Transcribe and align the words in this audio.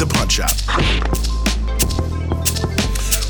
the 0.00 0.06
Punch 0.06 0.40
Out. 0.40 0.56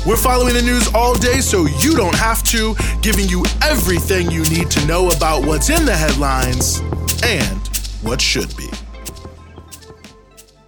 We're 0.07 0.15
following 0.15 0.53
the 0.53 0.61
news 0.61 0.89
all 0.95 1.15
day 1.15 1.41
so 1.41 1.65
you 1.65 1.95
don't 1.97 2.15
have 2.15 2.43
to, 2.43 2.75
giving 3.01 3.27
you 3.27 3.43
everything 3.61 4.31
you 4.31 4.43
need 4.45 4.71
to 4.71 4.85
know 4.87 5.09
about 5.09 5.45
what's 5.45 5.69
in 5.69 5.85
the 5.85 5.95
headlines 5.95 6.79
and 7.25 7.67
what 8.01 8.21
should 8.21 8.55
be. 8.55 8.69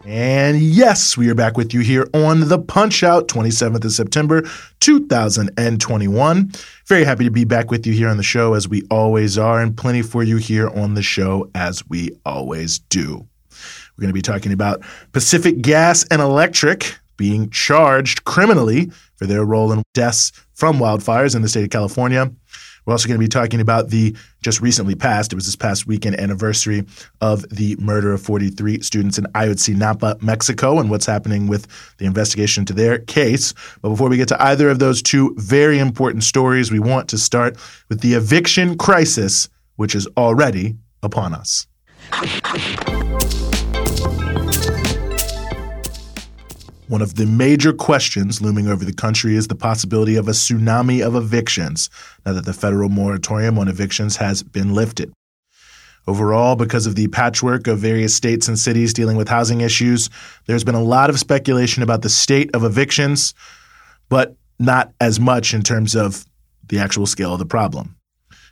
And 0.06 0.60
yes, 0.60 1.16
we 1.16 1.30
are 1.30 1.36
back 1.36 1.56
with 1.56 1.74
you 1.74 1.80
here 1.80 2.06
on 2.14 2.50
the 2.50 2.60
Punch 2.60 3.02
Out, 3.04 3.30
27th 3.30 3.86
of 3.86 3.94
September, 3.94 4.44
2021. 4.82 6.52
Very 6.86 7.06
happy 7.06 7.24
to 7.24 7.32
be 7.32 7.46
back 7.46 7.72
with 7.72 7.88
you 7.88 7.94
here 7.94 8.10
on 8.10 8.18
the 8.18 8.24
show 8.24 8.56
as 8.56 8.68
we 8.68 8.84
always 8.92 9.38
are, 9.38 9.62
and 9.62 9.78
plenty 9.78 10.02
for 10.02 10.22
you 10.22 10.36
here 10.36 10.68
on 10.68 10.96
the 10.96 11.02
show 11.02 11.50
as 11.56 11.88
we 11.88 12.12
always 12.26 12.80
do. 12.80 13.26
We're 13.96 14.04
going 14.04 14.10
to 14.10 14.14
be 14.14 14.22
talking 14.22 14.52
about 14.52 14.82
Pacific 15.12 15.62
Gas 15.62 16.06
and 16.10 16.22
Electric 16.22 16.98
being 17.18 17.50
charged 17.52 18.24
criminally 18.26 18.92
for 19.16 19.26
their 19.28 19.46
role 19.46 19.72
in 19.72 19.84
deaths 19.94 20.32
from 20.54 20.78
wildfires 20.80 21.36
in 21.36 21.42
the 21.42 21.48
state 21.50 21.64
of 21.64 21.70
California. 21.70 22.32
We're 22.86 22.94
also 22.94 23.08
going 23.08 23.20
to 23.20 23.24
be 23.24 23.30
talking 23.30 23.62
about 23.62 23.90
the 23.90 24.16
just 24.42 24.60
recently 24.60 24.96
passed, 24.96 25.32
it 25.32 25.36
was 25.36 25.46
this 25.46 25.56
past 25.56 25.88
weekend 25.88 26.20
anniversary 26.20 26.86
of 27.22 27.48
the 27.50 27.78
murder 27.78 28.12
of 28.14 28.22
43 28.22 28.82
students 28.82 29.18
in 29.18 29.24
Ayotzinapa, 29.28 30.22
Mexico, 30.22 30.80
and 30.80 30.90
what's 30.90 31.06
happening 31.06 31.48
with 31.48 31.68
the 31.98 32.06
investigation 32.06 32.64
into 32.64 32.74
their 32.74 33.00
case. 33.00 33.54
But 33.82 33.90
before 33.90 34.10
we 34.10 34.18
get 34.18 34.28
to 34.30 34.44
either 34.44 34.70
of 34.70 34.80
those 34.80 35.02
two 35.02 35.34
very 35.38 35.80
important 35.80 36.24
stories, 36.26 36.72
we 36.72 36.80
want 36.80 37.08
to 37.10 37.18
start 37.18 37.58
with 37.88 38.02
the 38.02 38.16
eviction 38.16 38.78
crisis, 38.78 39.48
which 39.78 39.96
is 39.96 40.08
already 40.18 40.76
upon 41.04 41.34
us. 41.34 41.68
One 46.94 47.02
of 47.02 47.16
the 47.16 47.26
major 47.26 47.74
questions 47.74 48.40
looming 48.40 48.68
over 48.68 48.86
the 48.86 48.94
country 48.94 49.36
is 49.36 49.48
the 49.48 49.56
possibility 49.56 50.16
of 50.16 50.28
a 50.28 50.32
tsunami 50.32 51.04
of 51.04 51.16
evictions 51.16 51.90
now 52.24 52.34
that 52.34 52.46
the 52.46 52.54
federal 52.54 52.88
moratorium 52.88 53.58
on 53.58 53.68
evictions 53.68 54.18
has 54.18 54.44
been 54.44 54.76
lifted. 54.76 55.12
Overall, 56.06 56.56
because 56.56 56.86
of 56.86 56.96
the 56.96 57.08
patchwork 57.08 57.66
of 57.66 57.80
various 57.80 58.14
states 58.14 58.48
and 58.48 58.60
cities 58.60 58.94
dealing 58.94 59.18
with 59.18 59.28
housing 59.30 59.62
issues, 59.62 60.10
there's 60.46 60.64
been 60.64 60.76
a 60.76 60.84
lot 60.84 61.10
of 61.10 61.18
speculation 61.18 61.82
about 61.82 62.04
the 62.04 62.10
state 62.10 62.54
of 62.54 62.64
evictions, 62.64 63.34
but 64.10 64.36
not 64.60 64.92
as 65.02 65.20
much 65.20 65.54
in 65.54 65.64
terms 65.64 65.96
of 65.96 66.26
the 66.68 66.78
actual 66.78 67.06
scale 67.06 67.34
of 67.34 67.40
the 67.40 67.46
problem. 67.46 67.96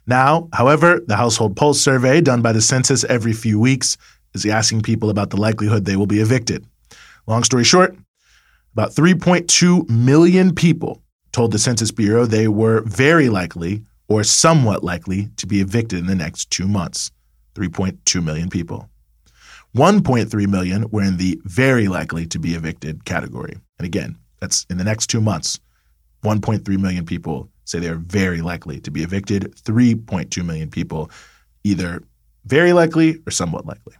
Now, 0.08 0.50
however, 0.54 1.02
the 1.06 1.16
Household 1.16 1.56
Pulse 1.56 1.80
survey 1.80 2.22
done 2.22 2.42
by 2.42 2.54
the 2.54 2.62
census 2.62 3.04
every 3.04 3.34
few 3.34 3.60
weeks 3.60 3.98
is 4.34 4.46
asking 4.46 4.82
people 4.82 5.10
about 5.10 5.30
the 5.30 5.38
likelihood 5.38 5.86
they 5.86 5.96
will 5.96 6.08
be 6.08 6.20
evicted. 6.20 6.66
Long 7.28 7.44
story 7.44 7.64
short, 7.64 7.96
about 8.74 8.92
3.2 8.92 9.90
million 9.90 10.56
people 10.56 11.02
told 11.32 11.52
the 11.52 11.60
Census 11.60 11.92
Bureau 11.92 12.26
they 12.26 12.48
were 12.48 12.82
very 12.82 13.30
likely 13.30 13.84
or 14.08 14.24
somewhat 14.24 14.84
likely 14.84 15.30
to 15.38 15.48
be 15.48 15.62
evicted 15.62 16.00
in 16.00 16.08
the 16.08 16.16
next 16.16 16.50
two 16.52 16.68
months. 16.68 17.12
3.2 17.56 18.24
million 18.24 18.50
people. 18.50 18.90
1.3 19.76 20.48
million 20.48 20.90
were 20.92 21.04
in 21.04 21.18
the 21.18 21.40
very 21.46 21.88
likely 21.88 22.26
to 22.26 22.40
be 22.40 22.54
evicted 22.54 23.06
category. 23.06 23.56
And 23.80 23.86
again, 23.86 24.18
that's 24.40 24.66
in 24.70 24.78
the 24.78 24.84
next 24.84 25.08
two 25.08 25.22
months. 25.22 25.60
1.3 26.24 26.68
million 26.80 27.06
people 27.06 27.50
say 27.64 27.80
they're 27.80 27.96
very 27.96 28.42
likely 28.42 28.80
to 28.82 28.92
be 28.92 29.02
evicted. 29.02 29.56
3.2 29.56 30.46
million 30.46 30.70
people 30.70 31.10
either 31.64 32.04
very 32.46 32.74
likely 32.74 33.18
or 33.26 33.32
somewhat 33.32 33.66
likely. 33.66 33.96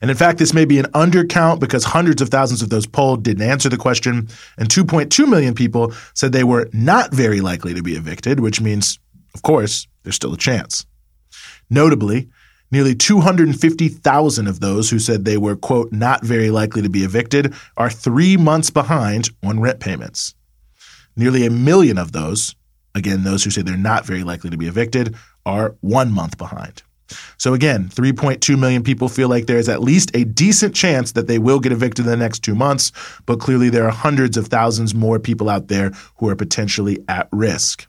And 0.00 0.10
in 0.10 0.16
fact, 0.16 0.38
this 0.38 0.54
may 0.54 0.64
be 0.64 0.78
an 0.78 0.86
undercount 0.86 1.60
because 1.60 1.84
hundreds 1.84 2.22
of 2.22 2.28
thousands 2.28 2.62
of 2.62 2.70
those 2.70 2.86
polled 2.86 3.22
didn't 3.22 3.48
answer 3.48 3.68
the 3.68 3.76
question, 3.76 4.28
and 4.58 4.68
2.2 4.68 5.28
million 5.28 5.54
people 5.54 5.92
said 6.14 6.32
they 6.32 6.44
were 6.44 6.68
not 6.72 7.12
very 7.12 7.40
likely 7.40 7.74
to 7.74 7.82
be 7.82 7.94
evicted, 7.94 8.40
which 8.40 8.60
means, 8.60 8.98
of 9.34 9.42
course, 9.42 9.86
there's 10.02 10.16
still 10.16 10.32
a 10.32 10.38
chance. 10.38 10.86
Notably, 11.68 12.28
nearly 12.70 12.94
250,000 12.94 14.46
of 14.46 14.60
those 14.60 14.90
who 14.90 14.98
said 14.98 15.24
they 15.24 15.36
were, 15.36 15.56
quote, 15.56 15.92
not 15.92 16.24
very 16.24 16.50
likely 16.50 16.82
to 16.82 16.90
be 16.90 17.04
evicted 17.04 17.54
are 17.76 17.90
three 17.90 18.36
months 18.36 18.70
behind 18.70 19.30
on 19.42 19.60
rent 19.60 19.80
payments. 19.80 20.34
Nearly 21.16 21.44
a 21.44 21.50
million 21.50 21.98
of 21.98 22.12
those, 22.12 22.54
again, 22.94 23.24
those 23.24 23.44
who 23.44 23.50
say 23.50 23.62
they're 23.62 23.76
not 23.76 24.06
very 24.06 24.24
likely 24.24 24.50
to 24.50 24.56
be 24.56 24.66
evicted, 24.66 25.14
are 25.44 25.76
one 25.80 26.12
month 26.12 26.38
behind. 26.38 26.82
So 27.38 27.54
again, 27.54 27.88
3.2 27.88 28.58
million 28.58 28.82
people 28.82 29.08
feel 29.08 29.28
like 29.28 29.46
there 29.46 29.58
is 29.58 29.68
at 29.68 29.82
least 29.82 30.10
a 30.14 30.24
decent 30.24 30.74
chance 30.74 31.12
that 31.12 31.26
they 31.26 31.38
will 31.38 31.60
get 31.60 31.72
evicted 31.72 32.04
in 32.04 32.10
the 32.10 32.16
next 32.16 32.40
two 32.40 32.54
months, 32.54 32.92
but 33.26 33.40
clearly 33.40 33.70
there 33.70 33.86
are 33.86 33.90
hundreds 33.90 34.36
of 34.36 34.48
thousands 34.48 34.94
more 34.94 35.18
people 35.18 35.48
out 35.48 35.68
there 35.68 35.90
who 36.18 36.28
are 36.28 36.36
potentially 36.36 36.98
at 37.08 37.28
risk. 37.32 37.86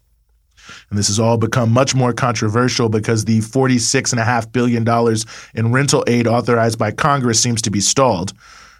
And 0.89 0.97
this 0.97 1.07
has 1.07 1.19
all 1.19 1.37
become 1.37 1.71
much 1.71 1.95
more 1.95 2.13
controversial 2.13 2.89
because 2.89 3.25
the 3.25 3.39
$46.5 3.39 4.51
billion 4.51 4.87
in 5.55 5.71
rental 5.71 6.03
aid 6.07 6.27
authorized 6.27 6.79
by 6.79 6.91
Congress 6.91 7.41
seems 7.41 7.61
to 7.63 7.71
be 7.71 7.81
stalled. 7.81 8.33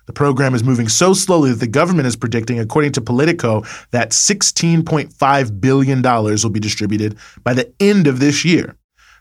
The 0.08 0.13
program 0.13 0.56
is 0.56 0.63
moving 0.63 0.90
so 0.90 1.13
slowly 1.13 1.52
that 1.52 1.59
the 1.59 1.68
government 1.68 2.08
is 2.08 2.16
predicting, 2.16 2.59
according 2.59 2.91
to 2.94 3.02
Politico, 3.02 3.63
that 3.91 4.12
$16.5 4.12 5.62
billion 5.62 6.02
will 6.02 6.50
be 6.50 6.59
distributed 6.59 7.18
by 7.44 7.53
the 7.53 7.72
end 7.79 8.08
of 8.08 8.19
this 8.19 8.44
year. 8.44 8.75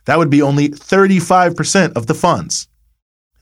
That 0.07 0.19
would 0.19 0.31
be 0.31 0.43
only 0.43 0.69
35% 0.69 1.93
of 1.97 2.07
the 2.07 2.15
funds. 2.15 2.69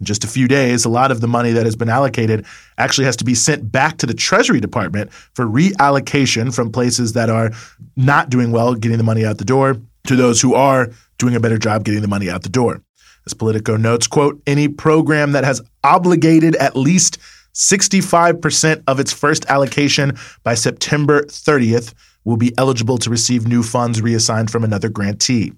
In 0.00 0.06
just 0.06 0.24
a 0.24 0.28
few 0.28 0.46
days, 0.46 0.84
a 0.84 0.88
lot 0.88 1.10
of 1.10 1.20
the 1.20 1.26
money 1.26 1.52
that 1.52 1.64
has 1.64 1.74
been 1.74 1.88
allocated 1.88 2.46
actually 2.76 3.04
has 3.06 3.16
to 3.16 3.24
be 3.24 3.34
sent 3.34 3.70
back 3.70 3.98
to 3.98 4.06
the 4.06 4.14
Treasury 4.14 4.60
Department 4.60 5.12
for 5.12 5.44
reallocation 5.44 6.54
from 6.54 6.70
places 6.70 7.14
that 7.14 7.30
are 7.30 7.50
not 7.96 8.30
doing 8.30 8.52
well 8.52 8.74
getting 8.74 8.98
the 8.98 9.04
money 9.04 9.24
out 9.24 9.38
the 9.38 9.44
door 9.44 9.76
to 10.06 10.16
those 10.16 10.40
who 10.40 10.54
are 10.54 10.90
doing 11.18 11.34
a 11.34 11.40
better 11.40 11.58
job 11.58 11.84
getting 11.84 12.02
the 12.02 12.08
money 12.08 12.30
out 12.30 12.42
the 12.42 12.48
door. 12.48 12.80
As 13.26 13.34
Politico 13.34 13.76
notes, 13.76 14.06
quote, 14.06 14.40
any 14.46 14.68
program 14.68 15.32
that 15.32 15.44
has 15.44 15.60
obligated 15.82 16.54
at 16.56 16.76
least 16.76 17.18
65% 17.54 18.84
of 18.86 19.00
its 19.00 19.12
first 19.12 19.44
allocation 19.46 20.16
by 20.44 20.54
September 20.54 21.22
30th 21.24 21.92
will 22.24 22.36
be 22.36 22.56
eligible 22.56 22.98
to 22.98 23.10
receive 23.10 23.48
new 23.48 23.62
funds 23.62 24.00
reassigned 24.00 24.50
from 24.50 24.62
another 24.62 24.88
grantee. 24.88 25.52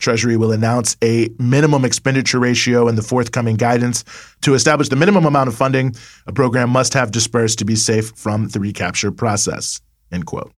Treasury 0.00 0.36
will 0.36 0.50
announce 0.50 0.96
a 1.02 1.28
minimum 1.38 1.84
expenditure 1.84 2.40
ratio 2.40 2.88
in 2.88 2.96
the 2.96 3.02
forthcoming 3.02 3.56
guidance. 3.56 4.04
To 4.42 4.54
establish 4.54 4.88
the 4.88 4.96
minimum 4.96 5.26
amount 5.26 5.48
of 5.48 5.54
funding, 5.54 5.94
a 6.26 6.32
program 6.32 6.70
must 6.70 6.94
have 6.94 7.12
dispersed 7.12 7.58
to 7.60 7.64
be 7.64 7.76
safe 7.76 8.10
from 8.16 8.48
the 8.48 8.58
recapture 8.58 9.12
process. 9.12 9.80
End 10.10 10.26
quote. 10.26 10.52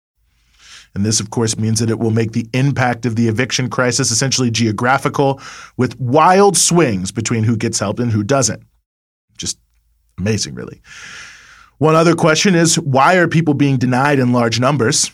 And 0.94 1.04
this, 1.04 1.20
of 1.20 1.30
course, 1.30 1.58
means 1.58 1.80
that 1.80 1.90
it 1.90 1.98
will 1.98 2.10
make 2.10 2.32
the 2.32 2.48
impact 2.52 3.06
of 3.06 3.16
the 3.16 3.28
eviction 3.28 3.70
crisis 3.70 4.10
essentially 4.10 4.50
geographical, 4.50 5.40
with 5.76 5.98
wild 5.98 6.56
swings 6.56 7.10
between 7.10 7.44
who 7.44 7.56
gets 7.56 7.78
help 7.78 7.98
and 7.98 8.12
who 8.12 8.22
doesn't. 8.22 8.62
Just 9.38 9.58
amazing, 10.18 10.54
really. 10.54 10.82
One 11.78 11.94
other 11.94 12.14
question 12.14 12.54
is 12.54 12.78
why 12.78 13.16
are 13.16 13.26
people 13.26 13.54
being 13.54 13.78
denied 13.78 14.18
in 14.18 14.32
large 14.32 14.60
numbers? 14.60 15.10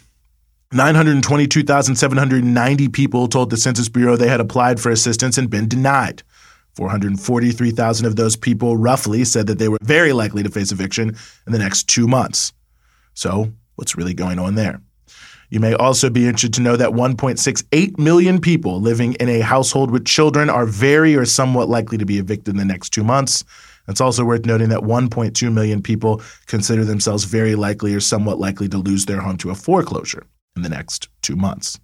922,790 0.70 2.88
people 2.90 3.26
told 3.26 3.48
the 3.48 3.56
Census 3.56 3.88
Bureau 3.88 4.16
they 4.16 4.28
had 4.28 4.40
applied 4.40 4.78
for 4.78 4.90
assistance 4.90 5.38
and 5.38 5.48
been 5.48 5.66
denied. 5.66 6.22
443,000 6.74 8.04
of 8.04 8.16
those 8.16 8.36
people, 8.36 8.76
roughly, 8.76 9.24
said 9.24 9.46
that 9.46 9.58
they 9.58 9.70
were 9.70 9.78
very 9.80 10.12
likely 10.12 10.42
to 10.42 10.50
face 10.50 10.70
eviction 10.70 11.16
in 11.46 11.54
the 11.54 11.58
next 11.58 11.88
two 11.88 12.06
months. 12.06 12.52
So, 13.14 13.50
what's 13.76 13.96
really 13.96 14.12
going 14.12 14.38
on 14.38 14.56
there? 14.56 14.82
You 15.48 15.58
may 15.58 15.72
also 15.72 16.10
be 16.10 16.26
interested 16.26 16.52
to 16.54 16.60
know 16.60 16.76
that 16.76 16.90
1.68 16.90 17.98
million 17.98 18.38
people 18.38 18.78
living 18.78 19.14
in 19.14 19.30
a 19.30 19.40
household 19.40 19.90
with 19.90 20.04
children 20.04 20.50
are 20.50 20.66
very 20.66 21.16
or 21.16 21.24
somewhat 21.24 21.70
likely 21.70 21.96
to 21.96 22.04
be 22.04 22.18
evicted 22.18 22.52
in 22.52 22.58
the 22.58 22.66
next 22.66 22.90
two 22.90 23.04
months. 23.04 23.42
It's 23.88 24.02
also 24.02 24.22
worth 24.22 24.44
noting 24.44 24.68
that 24.68 24.80
1.2 24.80 25.50
million 25.50 25.80
people 25.80 26.20
consider 26.46 26.84
themselves 26.84 27.24
very 27.24 27.54
likely 27.54 27.94
or 27.94 28.00
somewhat 28.00 28.38
likely 28.38 28.68
to 28.68 28.76
lose 28.76 29.06
their 29.06 29.22
home 29.22 29.38
to 29.38 29.48
a 29.48 29.54
foreclosure 29.54 30.26
in 30.58 30.62
the 30.62 30.68
next 30.68 31.08
two 31.22 31.36
months. 31.36 31.78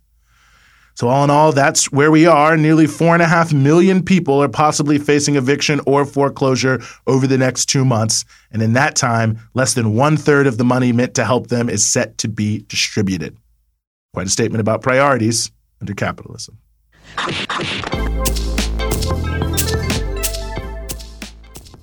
So, 0.96 1.08
all 1.08 1.24
in 1.24 1.30
all, 1.30 1.50
that's 1.50 1.90
where 1.90 2.12
we 2.12 2.24
are. 2.26 2.56
Nearly 2.56 2.86
four 2.86 3.14
and 3.14 3.22
a 3.22 3.26
half 3.26 3.52
million 3.52 4.04
people 4.04 4.40
are 4.40 4.48
possibly 4.48 4.96
facing 4.98 5.34
eviction 5.34 5.80
or 5.86 6.04
foreclosure 6.04 6.80
over 7.08 7.26
the 7.26 7.38
next 7.38 7.66
two 7.66 7.84
months. 7.84 8.24
And 8.52 8.62
in 8.62 8.74
that 8.74 8.94
time, 8.94 9.40
less 9.54 9.74
than 9.74 9.94
one 9.94 10.16
third 10.16 10.46
of 10.46 10.56
the 10.56 10.64
money 10.64 10.92
meant 10.92 11.14
to 11.14 11.24
help 11.24 11.48
them 11.48 11.68
is 11.68 11.84
set 11.84 12.16
to 12.18 12.28
be 12.28 12.64
distributed. 12.68 13.36
Quite 14.12 14.28
a 14.28 14.30
statement 14.30 14.60
about 14.60 14.82
priorities 14.82 15.50
under 15.80 15.94
capitalism. 15.94 16.58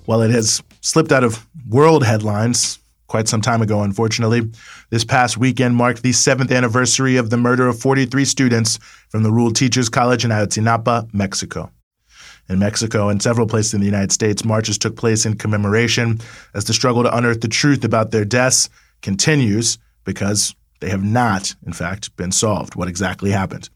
While 0.05 0.21
it 0.21 0.31
has 0.31 0.63
slipped 0.79 1.11
out 1.11 1.25
of 1.25 1.45
world 1.67 2.05
headlines, 2.05 2.79
quite 3.11 3.27
some 3.27 3.41
time 3.41 3.61
ago, 3.61 3.83
unfortunately. 3.83 4.49
This 4.89 5.03
past 5.03 5.37
weekend 5.37 5.75
marked 5.75 6.01
the 6.01 6.13
seventh 6.13 6.49
anniversary 6.49 7.17
of 7.17 7.29
the 7.29 7.35
murder 7.35 7.67
of 7.67 7.77
43 7.77 8.23
students 8.23 8.79
from 9.09 9.23
the 9.23 9.31
Rural 9.31 9.51
Teachers 9.51 9.89
College 9.89 10.23
in 10.23 10.31
Ayotzinapa, 10.31 11.13
Mexico. 11.13 11.69
In 12.47 12.59
Mexico 12.59 13.09
and 13.09 13.21
several 13.21 13.47
places 13.47 13.73
in 13.73 13.81
the 13.81 13.85
United 13.85 14.13
States, 14.13 14.45
marches 14.45 14.77
took 14.77 14.95
place 14.95 15.25
in 15.25 15.35
commemoration 15.35 16.21
as 16.53 16.63
the 16.63 16.73
struggle 16.73 17.03
to 17.03 17.13
unearth 17.13 17.41
the 17.41 17.49
truth 17.49 17.83
about 17.83 18.11
their 18.11 18.23
deaths 18.23 18.69
continues 19.01 19.77
because 20.05 20.55
they 20.79 20.89
have 20.89 21.03
not, 21.03 21.53
in 21.65 21.73
fact, 21.73 22.15
been 22.15 22.31
solved. 22.31 22.75
What 22.75 22.87
exactly 22.87 23.31
happened? 23.31 23.69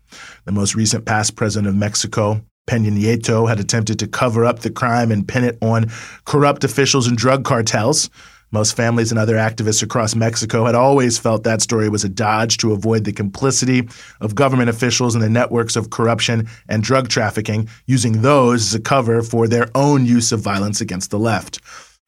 The 0.45 0.53
most 0.53 0.75
recent 0.75 1.05
past 1.05 1.35
president 1.35 1.67
of 1.67 1.75
Mexico, 1.75 2.41
Peña 2.69 2.89
Nieto, 2.89 3.49
had 3.49 3.59
attempted 3.59 3.99
to 3.99 4.07
cover 4.07 4.45
up 4.45 4.59
the 4.59 4.71
crime 4.71 5.11
and 5.11 5.27
pin 5.27 5.43
it 5.43 5.57
on 5.61 5.91
corrupt 6.23 6.63
officials 6.63 7.05
and 7.05 7.17
drug 7.17 7.43
cartels. 7.43 8.09
Most 8.55 8.77
families 8.77 9.11
and 9.11 9.19
other 9.19 9.35
activists 9.35 9.83
across 9.83 10.15
Mexico 10.15 10.65
had 10.65 10.75
always 10.75 11.17
felt 11.17 11.43
that 11.43 11.61
story 11.61 11.89
was 11.89 12.05
a 12.05 12.09
dodge 12.09 12.55
to 12.59 12.71
avoid 12.71 13.03
the 13.03 13.11
complicity 13.11 13.85
of 14.21 14.33
government 14.33 14.69
officials 14.69 15.13
and 15.13 15.21
the 15.21 15.29
networks 15.29 15.75
of 15.75 15.89
corruption 15.89 16.47
and 16.69 16.81
drug 16.81 17.09
trafficking, 17.09 17.67
using 17.85 18.21
those 18.21 18.67
as 18.67 18.73
a 18.73 18.79
cover 18.79 19.21
for 19.21 19.49
their 19.49 19.67
own 19.75 20.05
use 20.05 20.31
of 20.31 20.39
violence 20.39 20.79
against 20.79 21.11
the 21.11 21.19
left. 21.19 21.59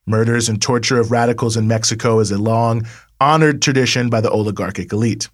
Murders 0.06 0.48
and 0.48 0.62
torture 0.62 1.02
of 1.02 1.12
radicals 1.12 1.58
in 1.58 1.68
Mexico 1.68 2.20
is 2.20 2.32
a 2.32 2.38
long, 2.38 2.88
honored 3.20 3.62
tradition 3.62 4.10
by 4.10 4.22
the 4.22 4.32
oligarchic 4.32 4.94
elite. 4.94 5.28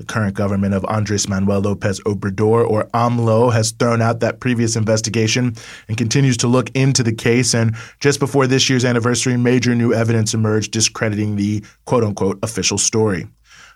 The 0.00 0.06
current 0.06 0.34
government 0.34 0.72
of 0.72 0.82
Andres 0.86 1.28
Manuel 1.28 1.60
Lopez 1.60 2.00
Obrador, 2.06 2.66
or 2.66 2.88
AMLO, 2.94 3.52
has 3.52 3.72
thrown 3.72 4.00
out 4.00 4.20
that 4.20 4.40
previous 4.40 4.74
investigation 4.74 5.54
and 5.88 5.98
continues 5.98 6.38
to 6.38 6.46
look 6.46 6.70
into 6.74 7.02
the 7.02 7.12
case. 7.12 7.52
And 7.52 7.76
just 8.00 8.18
before 8.18 8.46
this 8.46 8.70
year's 8.70 8.86
anniversary, 8.86 9.36
major 9.36 9.74
new 9.74 9.92
evidence 9.92 10.32
emerged 10.32 10.72
discrediting 10.72 11.36
the 11.36 11.62
quote 11.84 12.02
unquote 12.02 12.38
official 12.42 12.78
story. 12.78 13.26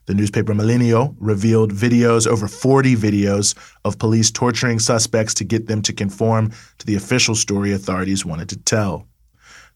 The 0.06 0.15
newspaper 0.15 0.55
Milenio 0.55 1.15
revealed 1.21 1.75
videos, 1.75 2.26
over 2.26 2.49
40 2.49 2.97
videos, 2.97 3.55
of 3.85 3.99
police 3.99 4.31
torturing 4.31 4.79
suspects 4.79 5.35
to 5.35 5.44
get 5.44 5.67
them 5.67 5.82
to 5.82 5.93
conform 5.93 6.53
to 6.79 6.87
the 6.87 6.94
official 6.94 7.35
story 7.35 7.75
authorities 7.75 8.25
wanted 8.25 8.49
to 8.49 8.56
tell. 8.56 9.06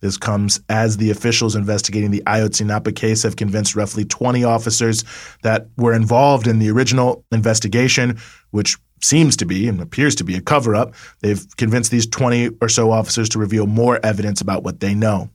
This 0.00 0.16
comes 0.16 0.60
as 0.68 0.96
the 0.96 1.10
officials 1.10 1.56
investigating 1.56 2.10
the 2.10 2.22
Ayotzinapa 2.26 2.94
case 2.94 3.24
have 3.24 3.36
convinced 3.36 3.74
roughly 3.74 4.04
20 4.04 4.44
officers 4.44 5.04
that 5.42 5.68
were 5.76 5.92
involved 5.92 6.46
in 6.46 6.58
the 6.58 6.70
original 6.70 7.24
investigation, 7.32 8.18
which 8.50 8.76
seems 9.02 9.36
to 9.36 9.46
be 9.46 9.68
and 9.68 9.80
appears 9.80 10.14
to 10.16 10.24
be 10.24 10.36
a 10.36 10.40
cover 10.40 10.74
up. 10.74 10.94
They've 11.20 11.44
convinced 11.56 11.90
these 11.90 12.06
20 12.06 12.50
or 12.60 12.68
so 12.68 12.90
officers 12.90 13.28
to 13.30 13.38
reveal 13.38 13.66
more 13.66 13.98
evidence 14.04 14.40
about 14.40 14.62
what 14.62 14.80
they 14.80 14.94
know. 14.94 15.30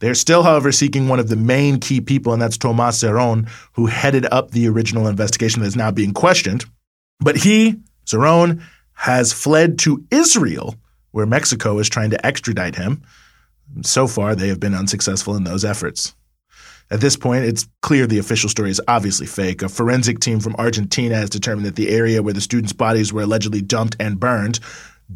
They 0.00 0.08
are 0.08 0.14
still, 0.14 0.42
however, 0.42 0.72
seeking 0.72 1.06
one 1.06 1.20
of 1.20 1.28
the 1.28 1.36
main 1.36 1.78
key 1.78 2.00
people, 2.00 2.32
and 2.32 2.42
that's 2.42 2.58
Tomas 2.58 3.00
Zerón, 3.00 3.48
who 3.74 3.86
headed 3.86 4.26
up 4.32 4.50
the 4.50 4.66
original 4.66 5.06
investigation 5.06 5.62
that 5.62 5.68
is 5.68 5.76
now 5.76 5.92
being 5.92 6.12
questioned. 6.12 6.64
But 7.20 7.36
he, 7.36 7.76
Zerón, 8.06 8.62
has 8.94 9.32
fled 9.32 9.78
to 9.80 10.04
Israel, 10.10 10.74
where 11.12 11.24
Mexico 11.24 11.78
is 11.78 11.88
trying 11.88 12.10
to 12.10 12.26
extradite 12.26 12.74
him. 12.74 13.02
So 13.80 14.06
far, 14.06 14.34
they 14.34 14.48
have 14.48 14.60
been 14.60 14.74
unsuccessful 14.74 15.34
in 15.34 15.44
those 15.44 15.64
efforts. 15.64 16.14
At 16.90 17.00
this 17.00 17.16
point, 17.16 17.44
it's 17.46 17.66
clear 17.80 18.06
the 18.06 18.18
official 18.18 18.50
story 18.50 18.70
is 18.70 18.80
obviously 18.86 19.26
fake. 19.26 19.62
A 19.62 19.68
forensic 19.70 20.20
team 20.20 20.40
from 20.40 20.54
Argentina 20.56 21.16
has 21.16 21.30
determined 21.30 21.66
that 21.66 21.76
the 21.76 21.88
area 21.88 22.22
where 22.22 22.34
the 22.34 22.40
students' 22.40 22.74
bodies 22.74 23.12
were 23.12 23.22
allegedly 23.22 23.62
dumped 23.62 23.96
and 23.98 24.20
burned 24.20 24.60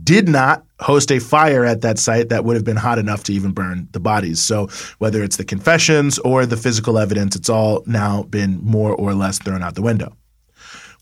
did 0.02 0.28
not 0.28 0.64
host 0.80 1.10
a 1.10 1.18
fire 1.18 1.64
at 1.64 1.82
that 1.82 1.98
site 1.98 2.30
that 2.30 2.44
would 2.44 2.56
have 2.56 2.64
been 2.64 2.76
hot 2.76 2.98
enough 2.98 3.24
to 3.24 3.32
even 3.32 3.52
burn 3.52 3.88
the 3.92 4.00
bodies. 4.00 4.40
So, 4.40 4.68
whether 4.98 5.22
it's 5.22 5.36
the 5.36 5.44
confessions 5.44 6.18
or 6.20 6.46
the 6.46 6.56
physical 6.56 6.98
evidence, 6.98 7.36
it's 7.36 7.48
all 7.48 7.82
now 7.86 8.22
been 8.24 8.58
more 8.62 8.94
or 8.94 9.14
less 9.14 9.38
thrown 9.38 9.62
out 9.62 9.74
the 9.74 9.82
window. 9.82 10.16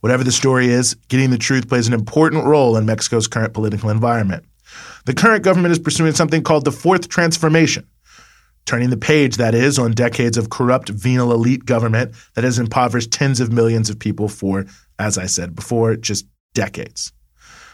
Whatever 0.00 0.24
the 0.24 0.32
story 0.32 0.68
is, 0.68 0.94
getting 1.08 1.30
the 1.30 1.38
truth 1.38 1.68
plays 1.68 1.88
an 1.88 1.94
important 1.94 2.44
role 2.44 2.76
in 2.76 2.84
Mexico's 2.84 3.26
current 3.26 3.54
political 3.54 3.90
environment. 3.90 4.44
The 5.04 5.14
current 5.14 5.44
government 5.44 5.72
is 5.72 5.78
pursuing 5.78 6.14
something 6.14 6.42
called 6.42 6.64
the 6.64 6.72
Fourth 6.72 7.08
Transformation, 7.08 7.86
turning 8.64 8.88
the 8.88 8.96
page, 8.96 9.36
that 9.36 9.54
is, 9.54 9.78
on 9.78 9.92
decades 9.92 10.38
of 10.38 10.48
corrupt, 10.48 10.88
venal 10.88 11.32
elite 11.32 11.66
government 11.66 12.14
that 12.34 12.44
has 12.44 12.58
impoverished 12.58 13.12
tens 13.12 13.38
of 13.38 13.52
millions 13.52 13.90
of 13.90 13.98
people 13.98 14.28
for, 14.28 14.64
as 14.98 15.18
I 15.18 15.26
said 15.26 15.54
before, 15.54 15.96
just 15.96 16.26
decades. 16.54 17.12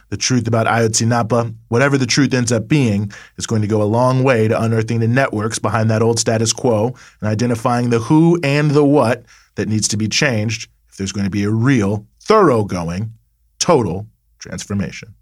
The 0.09 0.17
truth 0.17 0.49
about 0.49 0.67
Ayotzinapa, 0.67 1.55
whatever 1.69 1.97
the 1.97 2.07
truth 2.07 2.35
ends 2.35 2.51
up 2.51 2.67
being, 2.67 3.13
is 3.37 3.47
going 3.47 3.63
to 3.63 3.69
go 3.69 3.81
a 3.81 3.85
long 3.85 4.25
way 4.25 4.49
to 4.49 4.61
unearthing 4.61 4.99
the 4.99 5.07
networks 5.07 5.61
behind 5.61 5.89
that 5.91 6.03
old 6.03 6.19
status 6.19 6.53
quo 6.53 6.97
and 7.21 7.29
identifying 7.29 7.91
the 7.91 8.01
who 8.01 8.41
and 8.43 8.73
the 8.73 8.85
what 8.85 9.25
that 9.55 9.69
needs 9.69 9.87
to 9.87 9.97
be 9.97 10.09
changed 10.09 10.69
if 10.89 10.97
there's 10.97 11.13
going 11.13 11.27
to 11.27 11.31
be 11.31 11.45
a 11.45 11.51
real, 11.51 12.09
thoroughgoing, 12.19 13.13
total 13.61 14.09
transformation. 14.41 15.15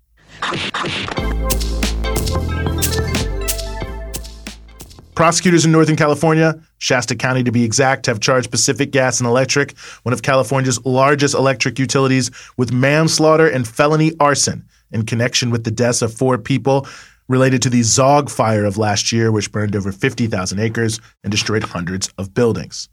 Prosecutors 5.18 5.64
in 5.64 5.72
Northern 5.72 5.96
California, 5.96 6.62
Shasta 6.78 7.16
County 7.16 7.42
to 7.42 7.50
be 7.50 7.64
exact, 7.64 8.06
have 8.06 8.20
charged 8.20 8.52
Pacific 8.52 8.92
Gas 8.92 9.18
and 9.18 9.26
Electric, 9.26 9.76
one 10.04 10.12
of 10.12 10.22
California's 10.22 10.78
largest 10.86 11.34
electric 11.34 11.76
utilities, 11.76 12.30
with 12.56 12.70
manslaughter 12.72 13.48
and 13.48 13.66
felony 13.66 14.12
arson 14.20 14.64
in 14.92 15.04
connection 15.04 15.50
with 15.50 15.64
the 15.64 15.72
deaths 15.72 16.02
of 16.02 16.14
four 16.14 16.38
people 16.38 16.86
related 17.26 17.62
to 17.62 17.68
the 17.68 17.80
Zogg 17.80 18.30
fire 18.30 18.64
of 18.64 18.78
last 18.78 19.10
year, 19.10 19.32
which 19.32 19.50
burned 19.50 19.74
over 19.74 19.90
50,000 19.90 20.60
acres 20.60 21.00
and 21.24 21.32
destroyed 21.32 21.64
hundreds 21.64 22.08
of 22.16 22.32
buildings. 22.32 22.88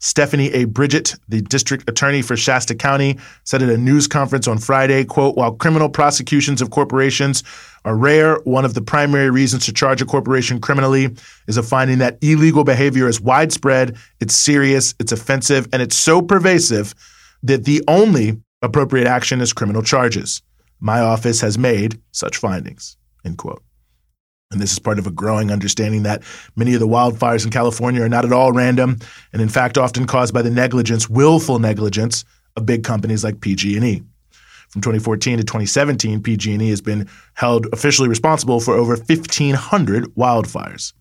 Stephanie 0.00 0.50
A. 0.52 0.64
Bridgett, 0.64 1.14
the 1.28 1.42
district 1.42 1.88
attorney 1.88 2.22
for 2.22 2.34
Shasta 2.34 2.74
County, 2.74 3.18
said 3.44 3.62
at 3.62 3.68
a 3.68 3.76
news 3.76 4.06
conference 4.06 4.48
on 4.48 4.56
Friday, 4.56 5.04
quote, 5.04 5.36
while 5.36 5.52
criminal 5.52 5.90
prosecutions 5.90 6.62
of 6.62 6.70
corporations 6.70 7.44
are 7.84 7.94
rare, 7.94 8.36
one 8.44 8.64
of 8.64 8.72
the 8.72 8.80
primary 8.80 9.30
reasons 9.30 9.66
to 9.66 9.72
charge 9.72 10.00
a 10.00 10.06
corporation 10.06 10.58
criminally 10.58 11.14
is 11.48 11.58
a 11.58 11.62
finding 11.62 11.98
that 11.98 12.16
illegal 12.22 12.64
behavior 12.64 13.08
is 13.08 13.20
widespread, 13.20 13.96
it's 14.20 14.34
serious, 14.34 14.94
it's 14.98 15.12
offensive, 15.12 15.68
and 15.72 15.82
it's 15.82 15.96
so 15.96 16.22
pervasive 16.22 16.94
that 17.42 17.64
the 17.64 17.82
only 17.86 18.40
appropriate 18.62 19.06
action 19.06 19.42
is 19.42 19.52
criminal 19.52 19.82
charges. 19.82 20.42
My 20.80 21.00
office 21.00 21.42
has 21.42 21.58
made 21.58 22.00
such 22.12 22.38
findings, 22.38 22.96
end 23.24 23.36
quote. 23.36 23.62
And 24.50 24.60
this 24.60 24.72
is 24.72 24.80
part 24.80 24.98
of 24.98 25.06
a 25.06 25.12
growing 25.12 25.52
understanding 25.52 26.02
that 26.02 26.24
many 26.56 26.74
of 26.74 26.80
the 26.80 26.88
wildfires 26.88 27.44
in 27.44 27.52
California 27.52 28.02
are 28.02 28.08
not 28.08 28.24
at 28.24 28.32
all 28.32 28.50
random, 28.50 28.98
and 29.32 29.40
in 29.40 29.48
fact 29.48 29.78
often 29.78 30.06
caused 30.06 30.34
by 30.34 30.42
the 30.42 30.50
negligence, 30.50 31.08
willful 31.08 31.60
negligence, 31.60 32.24
of 32.56 32.66
big 32.66 32.82
companies 32.82 33.22
like 33.22 33.40
PG&E. 33.40 34.02
From 34.70 34.82
2014 34.82 35.38
to 35.38 35.44
2017, 35.44 36.20
PG&E 36.20 36.68
has 36.68 36.80
been 36.80 37.08
held 37.34 37.68
officially 37.72 38.08
responsible 38.08 38.58
for 38.58 38.74
over 38.74 38.96
1,500 38.96 40.04
wildfires. 40.16 40.94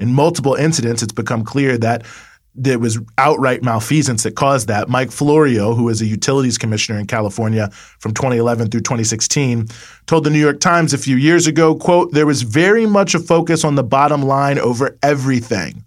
In 0.00 0.12
multiple 0.12 0.54
incidents, 0.54 1.00
it's 1.00 1.12
become 1.12 1.44
clear 1.44 1.78
that 1.78 2.04
there 2.56 2.78
was 2.78 2.98
outright 3.18 3.62
malfeasance 3.62 4.22
that 4.22 4.34
caused 4.34 4.68
that. 4.68 4.88
Mike 4.88 5.10
Florio, 5.10 5.74
who 5.74 5.84
was 5.84 6.00
a 6.00 6.06
utilities 6.06 6.58
commissioner 6.58 6.98
in 6.98 7.06
California 7.06 7.70
from 7.98 8.14
2011 8.14 8.70
through 8.70 8.80
2016, 8.80 9.66
told 10.06 10.24
the 10.24 10.30
New 10.30 10.40
York 10.40 10.60
Times 10.60 10.92
a 10.92 10.98
few 10.98 11.16
years 11.16 11.46
ago, 11.46 11.74
quote, 11.74 12.12
there 12.12 12.26
was 12.26 12.42
very 12.42 12.86
much 12.86 13.14
a 13.14 13.18
focus 13.18 13.64
on 13.64 13.74
the 13.74 13.84
bottom 13.84 14.22
line 14.22 14.58
over 14.58 14.96
everything. 15.02 15.84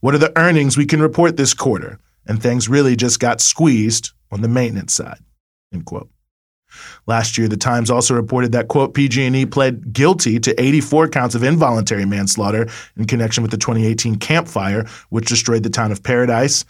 What 0.00 0.14
are 0.14 0.18
the 0.18 0.36
earnings 0.38 0.76
we 0.76 0.86
can 0.86 1.00
report 1.00 1.36
this 1.36 1.54
quarter? 1.54 1.98
And 2.26 2.42
things 2.42 2.68
really 2.68 2.96
just 2.96 3.20
got 3.20 3.40
squeezed 3.40 4.10
on 4.32 4.40
the 4.40 4.48
maintenance 4.48 4.94
side, 4.94 5.20
end 5.72 5.84
quote. 5.84 6.10
Last 7.06 7.38
year, 7.38 7.48
the 7.48 7.56
Times 7.56 7.90
also 7.90 8.14
reported 8.14 8.52
that 8.52 8.68
quote 8.68 8.94
PG&E 8.94 9.46
pled 9.46 9.92
guilty 9.92 10.38
to 10.40 10.60
84 10.62 11.08
counts 11.08 11.34
of 11.34 11.42
involuntary 11.42 12.04
manslaughter 12.04 12.68
in 12.96 13.06
connection 13.06 13.42
with 13.42 13.50
the 13.50 13.56
2018 13.56 14.16
Camp 14.16 14.48
Fire, 14.48 14.86
which 15.10 15.26
destroyed 15.26 15.62
the 15.62 15.70
town 15.70 15.92
of 15.92 16.02
Paradise. 16.02 16.64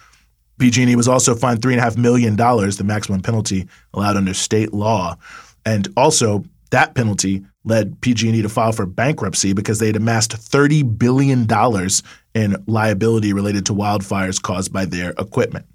PG&E 0.58 0.96
was 0.96 1.08
also 1.08 1.34
fined 1.34 1.60
three 1.60 1.75
and 1.75 1.80
a 1.80 1.84
half 1.84 1.96
million 1.96 2.34
dollars, 2.36 2.78
the 2.78 2.84
maximum 2.84 3.20
penalty 3.20 3.68
allowed 3.92 4.16
under 4.16 4.32
state 4.32 4.72
law, 4.72 5.16
and 5.64 5.88
also 5.96 6.44
that 6.70 6.94
penalty 6.94 7.44
led 7.64 8.00
PG&E 8.00 8.42
to 8.42 8.48
file 8.48 8.72
for 8.72 8.86
bankruptcy 8.86 9.52
because 9.52 9.78
they 9.78 9.86
had 9.86 9.96
amassed 9.96 10.32
thirty 10.32 10.82
billion 10.82 11.46
dollars 11.46 12.02
in 12.34 12.56
liability 12.66 13.32
related 13.32 13.66
to 13.66 13.75
wildfires 13.75 14.40
caused 14.40 14.72
by 14.72 14.84
their 14.84 15.10
equipment. 15.18 15.66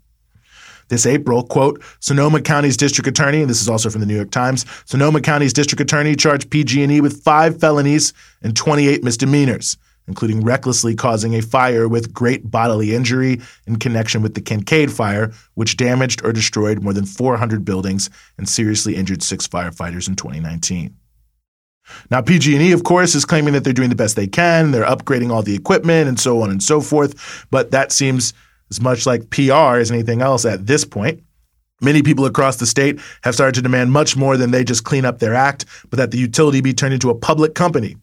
This 0.91 1.05
April, 1.05 1.43
quote, 1.43 1.81
Sonoma 2.01 2.41
County's 2.41 2.75
district 2.75 3.07
attorney, 3.07 3.39
and 3.39 3.49
this 3.49 3.61
is 3.61 3.69
also 3.69 3.89
from 3.89 4.01
the 4.01 4.05
New 4.05 4.15
York 4.17 4.29
Times, 4.29 4.65
Sonoma 4.83 5.21
County's 5.21 5.53
district 5.53 5.79
attorney 5.79 6.17
charged 6.17 6.49
PG&E 6.49 6.99
with 6.99 7.23
five 7.23 7.61
felonies 7.61 8.11
and 8.41 8.57
28 8.57 9.01
misdemeanors, 9.01 9.77
including 10.09 10.43
recklessly 10.43 10.93
causing 10.93 11.33
a 11.33 11.41
fire 11.41 11.87
with 11.87 12.13
great 12.13 12.51
bodily 12.51 12.93
injury 12.93 13.39
in 13.67 13.77
connection 13.77 14.21
with 14.21 14.33
the 14.33 14.41
Kincade 14.41 14.91
fire, 14.91 15.31
which 15.53 15.77
damaged 15.77 16.25
or 16.25 16.33
destroyed 16.33 16.83
more 16.83 16.91
than 16.91 17.05
400 17.05 17.63
buildings 17.63 18.09
and 18.37 18.49
seriously 18.49 18.97
injured 18.97 19.23
six 19.23 19.47
firefighters 19.47 20.09
in 20.09 20.17
2019. 20.17 20.93
Now, 22.09 22.21
PG&E, 22.21 22.73
of 22.73 22.83
course, 22.83 23.15
is 23.15 23.23
claiming 23.23 23.53
that 23.53 23.63
they're 23.63 23.71
doing 23.71 23.89
the 23.89 23.95
best 23.95 24.17
they 24.17 24.27
can. 24.27 24.71
They're 24.71 24.83
upgrading 24.83 25.31
all 25.31 25.41
the 25.41 25.55
equipment 25.55 26.09
and 26.09 26.19
so 26.19 26.41
on 26.41 26.49
and 26.49 26.61
so 26.61 26.81
forth. 26.81 27.47
But 27.49 27.71
that 27.71 27.93
seems 27.93 28.33
as 28.71 28.81
much 28.81 29.05
like 29.05 29.29
PR 29.29 29.77
as 29.77 29.91
anything 29.91 30.21
else 30.21 30.45
at 30.45 30.65
this 30.65 30.83
point. 30.85 31.21
Many 31.81 32.03
people 32.03 32.25
across 32.25 32.57
the 32.57 32.67
state 32.67 32.99
have 33.23 33.33
started 33.33 33.55
to 33.55 33.61
demand 33.61 33.91
much 33.91 34.15
more 34.15 34.37
than 34.37 34.51
they 34.51 34.63
just 34.63 34.83
clean 34.83 35.03
up 35.03 35.19
their 35.19 35.33
act, 35.33 35.65
but 35.89 35.97
that 35.97 36.11
the 36.11 36.17
utility 36.17 36.61
be 36.61 36.73
turned 36.73 36.93
into 36.93 37.09
a 37.09 37.15
public 37.15 37.55
company. 37.55 37.97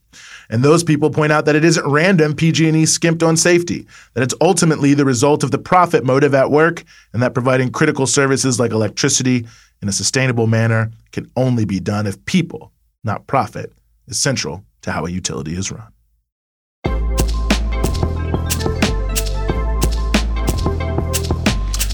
And 0.51 0.65
those 0.65 0.83
people 0.83 1.11
point 1.11 1.31
out 1.31 1.45
that 1.45 1.55
it 1.55 1.65
isn't 1.65 1.87
random 1.87 2.35
PG&E 2.35 2.87
skimped 2.87 3.23
on 3.23 3.37
safety, 3.37 3.87
that 4.15 4.23
it's 4.23 4.35
ultimately 4.41 4.95
the 4.95 5.05
result 5.05 5.45
of 5.45 5.53
the 5.53 5.59
profit 5.59 6.05
motive 6.05 6.35
at 6.35 6.51
work, 6.51 6.83
and 7.13 7.23
that 7.23 7.35
providing 7.35 7.71
critical 7.71 8.07
services 8.07 8.59
like 8.59 8.73
electricity 8.73 9.47
in 9.81 9.89
a 9.89 9.93
sustainable 9.93 10.49
manner 10.49 10.91
can 11.13 11.31
only 11.37 11.65
be 11.65 11.79
done 11.79 12.07
if 12.07 12.25
people, 12.25 12.73
not 13.05 13.27
profit, 13.29 13.73
is 14.09 14.21
central 14.21 14.65
to 14.83 14.91
how 14.91 15.07
a 15.07 15.11
utility 15.11 15.55
is 15.55 15.71
run. 15.71 15.87